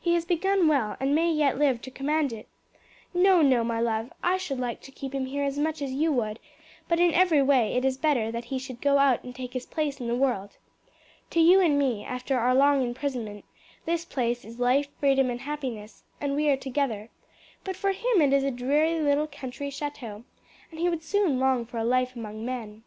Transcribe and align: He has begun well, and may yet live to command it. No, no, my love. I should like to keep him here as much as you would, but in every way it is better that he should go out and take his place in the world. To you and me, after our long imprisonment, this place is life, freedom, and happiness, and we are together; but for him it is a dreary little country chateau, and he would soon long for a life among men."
He 0.00 0.14
has 0.14 0.24
begun 0.24 0.68
well, 0.68 0.96
and 1.00 1.14
may 1.14 1.30
yet 1.30 1.58
live 1.58 1.82
to 1.82 1.90
command 1.90 2.32
it. 2.32 2.48
No, 3.12 3.42
no, 3.42 3.62
my 3.62 3.78
love. 3.78 4.10
I 4.22 4.38
should 4.38 4.58
like 4.58 4.80
to 4.80 4.90
keep 4.90 5.14
him 5.14 5.26
here 5.26 5.44
as 5.44 5.58
much 5.58 5.82
as 5.82 5.92
you 5.92 6.10
would, 6.12 6.38
but 6.88 6.98
in 6.98 7.12
every 7.12 7.42
way 7.42 7.74
it 7.74 7.84
is 7.84 7.98
better 7.98 8.32
that 8.32 8.46
he 8.46 8.58
should 8.58 8.80
go 8.80 8.96
out 8.96 9.22
and 9.22 9.34
take 9.34 9.52
his 9.52 9.66
place 9.66 10.00
in 10.00 10.08
the 10.08 10.14
world. 10.14 10.56
To 11.28 11.40
you 11.40 11.60
and 11.60 11.78
me, 11.78 12.06
after 12.06 12.38
our 12.38 12.54
long 12.54 12.82
imprisonment, 12.82 13.44
this 13.84 14.06
place 14.06 14.46
is 14.46 14.58
life, 14.58 14.88
freedom, 14.98 15.28
and 15.28 15.42
happiness, 15.42 16.04
and 16.22 16.34
we 16.34 16.48
are 16.48 16.56
together; 16.56 17.10
but 17.62 17.76
for 17.76 17.92
him 17.92 18.22
it 18.22 18.32
is 18.32 18.44
a 18.44 18.50
dreary 18.50 18.98
little 18.98 19.26
country 19.30 19.68
chateau, 19.68 20.24
and 20.70 20.80
he 20.80 20.88
would 20.88 21.02
soon 21.02 21.38
long 21.38 21.66
for 21.66 21.76
a 21.76 21.84
life 21.84 22.16
among 22.16 22.46
men." 22.46 22.82